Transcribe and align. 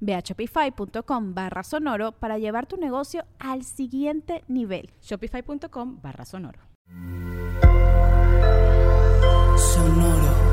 Ve 0.00 0.14
a 0.14 0.20
shopify.com 0.20 1.34
barra 1.34 1.62
sonoro 1.62 2.12
para 2.12 2.38
llevar 2.38 2.66
tu 2.66 2.76
negocio 2.76 3.24
al 3.38 3.64
siguiente 3.64 4.44
nivel. 4.48 4.90
Shopify.com 5.02 6.00
barra 6.02 6.24
sonoro. 6.24 6.60
Sonoro. 9.56 10.48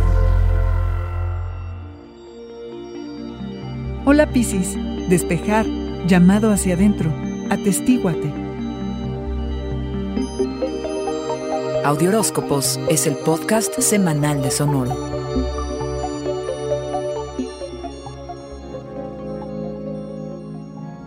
Hola 4.08 4.28
Piscis, 4.30 4.76
despejar, 5.10 5.66
llamado 6.06 6.52
hacia 6.52 6.76
adentro, 6.76 7.12
atestíguate. 7.50 8.46
Audioróscopos 11.84 12.80
es 12.90 13.08
el 13.08 13.16
podcast 13.16 13.80
semanal 13.80 14.42
de 14.42 14.52
Sonoro. 14.52 15.65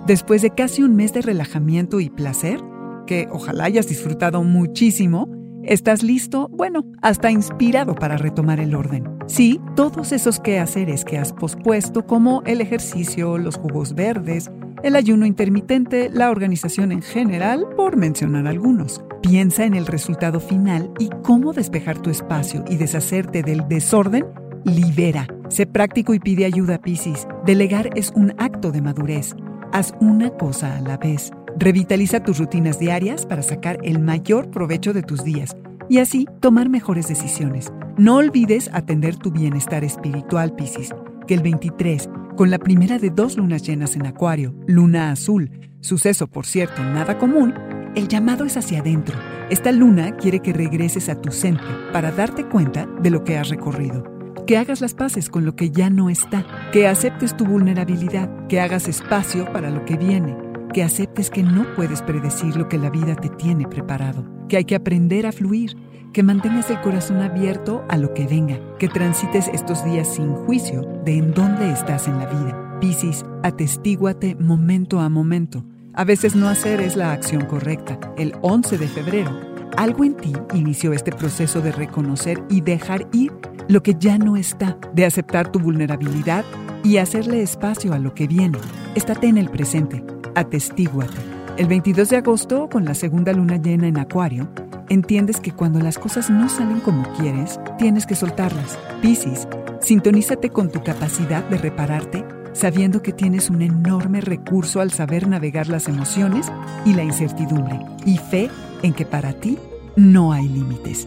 Después 0.08 0.40
de 0.40 0.48
casi 0.48 0.82
un 0.82 0.96
mes 0.96 1.12
de 1.12 1.20
relajamiento 1.20 2.00
y 2.00 2.08
placer, 2.08 2.62
que 3.06 3.28
ojalá 3.30 3.64
hayas 3.64 3.88
disfrutado 3.88 4.42
muchísimo, 4.42 5.28
estás 5.64 6.02
listo, 6.02 6.48
bueno, 6.48 6.86
hasta 7.02 7.30
inspirado 7.30 7.94
para 7.94 8.16
retomar 8.16 8.58
el 8.58 8.74
orden. 8.74 9.04
Sí, 9.26 9.60
todos 9.76 10.12
esos 10.12 10.40
quehaceres 10.40 11.04
que 11.04 11.18
has 11.18 11.34
pospuesto, 11.34 12.06
como 12.06 12.42
el 12.46 12.62
ejercicio, 12.62 13.36
los 13.36 13.56
jugos 13.56 13.94
verdes, 13.94 14.50
el 14.82 14.96
ayuno 14.96 15.26
intermitente, 15.26 16.08
la 16.10 16.30
organización 16.30 16.90
en 16.90 17.02
general, 17.02 17.66
por 17.76 17.98
mencionar 17.98 18.46
algunos. 18.46 19.02
Piensa 19.20 19.66
en 19.66 19.74
el 19.74 19.84
resultado 19.84 20.40
final 20.40 20.90
y 20.98 21.10
cómo 21.22 21.52
despejar 21.52 21.98
tu 21.98 22.08
espacio 22.08 22.64
y 22.66 22.76
deshacerte 22.76 23.42
del 23.42 23.68
desorden 23.68 24.24
libera. 24.64 25.26
Sé 25.50 25.66
práctico 25.66 26.14
y 26.14 26.18
pide 26.18 26.46
ayuda, 26.46 26.78
Piscis. 26.78 27.26
Delegar 27.44 27.90
es 27.94 28.10
un 28.16 28.32
acto 28.38 28.72
de 28.72 28.80
madurez. 28.80 29.34
Haz 29.72 29.92
una 30.00 30.30
cosa 30.30 30.76
a 30.76 30.80
la 30.80 30.96
vez. 30.96 31.30
Revitaliza 31.58 32.22
tus 32.22 32.38
rutinas 32.38 32.78
diarias 32.78 33.26
para 33.26 33.42
sacar 33.42 33.78
el 33.82 33.98
mayor 33.98 34.50
provecho 34.50 34.92
de 34.92 35.02
tus 35.02 35.24
días 35.24 35.56
y 35.90 35.98
así 35.98 36.26
tomar 36.40 36.68
mejores 36.68 37.08
decisiones. 37.08 37.72
No 37.98 38.16
olvides 38.16 38.70
atender 38.72 39.16
tu 39.16 39.30
bienestar 39.30 39.84
espiritual, 39.84 40.54
Piscis, 40.54 40.94
que 41.26 41.34
el 41.34 41.42
23, 41.42 42.08
con 42.36 42.50
la 42.50 42.58
primera 42.58 42.98
de 42.98 43.10
dos 43.10 43.36
lunas 43.36 43.62
llenas 43.62 43.94
en 43.94 44.06
Acuario, 44.06 44.54
luna 44.66 45.10
azul, 45.10 45.50
suceso 45.80 46.28
por 46.28 46.46
cierto 46.46 46.82
nada 46.82 47.18
común, 47.18 47.54
el 47.94 48.08
llamado 48.08 48.44
es 48.44 48.56
hacia 48.56 48.80
adentro. 48.80 49.18
Esta 49.50 49.72
luna 49.72 50.16
quiere 50.16 50.40
que 50.40 50.52
regreses 50.52 51.08
a 51.08 51.20
tu 51.20 51.30
centro 51.30 51.68
para 51.92 52.10
darte 52.10 52.46
cuenta 52.46 52.86
de 53.02 53.10
lo 53.10 53.24
que 53.24 53.36
has 53.36 53.48
recorrido 53.48 54.17
que 54.46 54.56
hagas 54.56 54.80
las 54.80 54.94
paces 54.94 55.28
con 55.28 55.44
lo 55.44 55.56
que 55.56 55.70
ya 55.70 55.90
no 55.90 56.10
está, 56.10 56.46
que 56.72 56.86
aceptes 56.86 57.36
tu 57.36 57.44
vulnerabilidad, 57.44 58.46
que 58.46 58.60
hagas 58.60 58.88
espacio 58.88 59.50
para 59.52 59.70
lo 59.70 59.84
que 59.84 59.96
viene, 59.96 60.36
que 60.72 60.82
aceptes 60.82 61.30
que 61.30 61.42
no 61.42 61.66
puedes 61.74 62.02
predecir 62.02 62.56
lo 62.56 62.68
que 62.68 62.78
la 62.78 62.90
vida 62.90 63.14
te 63.16 63.28
tiene 63.28 63.66
preparado, 63.66 64.24
que 64.48 64.56
hay 64.56 64.64
que 64.64 64.74
aprender 64.74 65.26
a 65.26 65.32
fluir, 65.32 65.76
que 66.12 66.22
mantengas 66.22 66.70
el 66.70 66.80
corazón 66.80 67.18
abierto 67.18 67.84
a 67.88 67.96
lo 67.96 68.14
que 68.14 68.26
venga, 68.26 68.58
que 68.78 68.88
transites 68.88 69.48
estos 69.48 69.84
días 69.84 70.14
sin 70.14 70.32
juicio 70.34 70.82
de 71.04 71.18
en 71.18 71.34
dónde 71.34 71.70
estás 71.70 72.08
en 72.08 72.18
la 72.18 72.26
vida. 72.26 72.78
Piscis, 72.80 73.24
atestíguate 73.42 74.34
momento 74.36 75.00
a 75.00 75.08
momento. 75.08 75.64
A 75.94 76.04
veces 76.04 76.36
no 76.36 76.48
hacer 76.48 76.80
es 76.80 76.96
la 76.96 77.12
acción 77.12 77.44
correcta. 77.46 77.98
El 78.16 78.34
11 78.42 78.78
de 78.78 78.88
febrero, 78.88 79.30
algo 79.76 80.04
en 80.04 80.14
ti 80.14 80.32
inició 80.54 80.92
este 80.92 81.12
proceso 81.12 81.60
de 81.60 81.72
reconocer 81.72 82.42
y 82.48 82.60
dejar 82.60 83.08
ir 83.12 83.32
lo 83.68 83.82
que 83.82 83.94
ya 83.98 84.18
no 84.18 84.36
está, 84.36 84.78
de 84.94 85.04
aceptar 85.04 85.52
tu 85.52 85.60
vulnerabilidad 85.60 86.44
y 86.82 86.96
hacerle 86.96 87.42
espacio 87.42 87.92
a 87.92 87.98
lo 87.98 88.14
que 88.14 88.26
viene. 88.26 88.58
Estate 88.94 89.28
en 89.28 89.36
el 89.36 89.50
presente, 89.50 90.02
atestíguate. 90.34 91.18
El 91.58 91.66
22 91.66 92.08
de 92.08 92.16
agosto, 92.16 92.68
con 92.70 92.84
la 92.84 92.94
segunda 92.94 93.32
luna 93.32 93.56
llena 93.56 93.86
en 93.86 93.98
Acuario, 93.98 94.48
entiendes 94.88 95.40
que 95.40 95.52
cuando 95.52 95.80
las 95.80 95.98
cosas 95.98 96.30
no 96.30 96.48
salen 96.48 96.80
como 96.80 97.02
quieres, 97.14 97.60
tienes 97.78 98.06
que 98.06 98.14
soltarlas. 98.14 98.78
Piscis, 99.02 99.46
sintonízate 99.80 100.48
con 100.48 100.70
tu 100.70 100.82
capacidad 100.82 101.44
de 101.44 101.58
repararte, 101.58 102.24
sabiendo 102.54 103.02
que 103.02 103.12
tienes 103.12 103.50
un 103.50 103.60
enorme 103.60 104.22
recurso 104.22 104.80
al 104.80 104.92
saber 104.92 105.28
navegar 105.28 105.68
las 105.68 105.88
emociones 105.88 106.50
y 106.86 106.94
la 106.94 107.04
incertidumbre, 107.04 107.80
y 108.06 108.16
fe 108.16 108.48
en 108.82 108.94
que 108.94 109.04
para 109.04 109.34
ti 109.34 109.58
no 109.96 110.32
hay 110.32 110.48
límites. 110.48 111.06